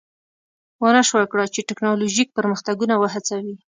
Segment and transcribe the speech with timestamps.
[0.83, 3.55] ونشوای کړای چې ټکنالوژیک پرمختګونه وهڅوي